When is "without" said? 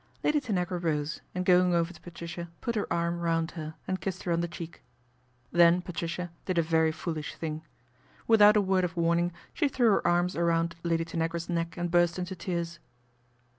8.25-8.57